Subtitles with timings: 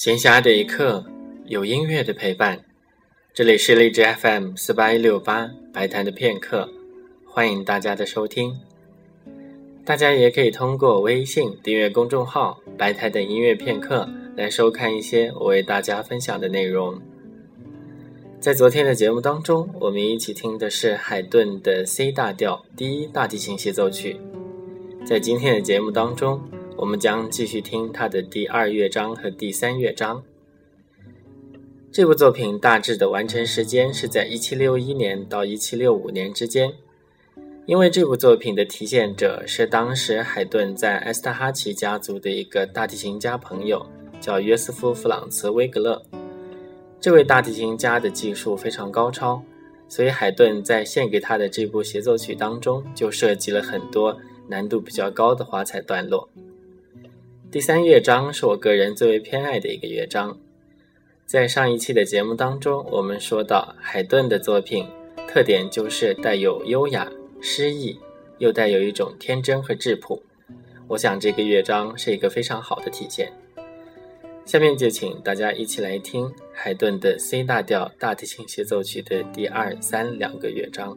[0.00, 1.04] 闲暇的一刻，
[1.44, 2.58] 有音乐的陪伴。
[3.34, 6.66] 这里是荔枝 FM 四八一六八白谈的片刻，
[7.26, 8.58] 欢迎大家的收听。
[9.84, 16.98] 大家也可以通过微信订阅公众号“白谈的音乐片刻”来收看一些我为大家分享的内容。
[18.40, 24.16] 在昨天的节目当中，我们一起听的是海顿的 C 大调第一大提琴协奏曲。
[25.04, 26.40] 在今天的节目当中。
[26.80, 30.22] 我们将继续听他的第二乐章和第三乐章。
[31.92, 36.72] 这部作品大致的完成时间是在1761年到1765年之间。
[37.66, 43.84] 因为这部作品的提献者是当时海顿在埃斯特哈奇家族的一个大提琴家朋友，
[44.18, 46.02] 叫约瑟夫·弗朗茨·威格勒。
[46.98, 49.42] 这位大提琴家的技术非常高超，
[49.86, 54.16] 所以海顿在献给他的这部协奏曲当中就设计了很多
[54.48, 56.30] 难度比较高的华彩段落。
[57.52, 60.38] 第三乐章是我个人最为偏爱的一个乐章。
[61.26, 64.86] 在上一期的节目当中，我们说到海顿的作品
[65.26, 67.98] 特点就是带有优雅、诗意，
[68.38, 70.22] 又带有一种天真和质朴。
[70.86, 73.32] 我想这个乐章是一个非常好的体现。
[74.44, 80.96] 下面就请大家一起来听海顿的 C 大调大提琴协奏曲的第二、三两个乐章。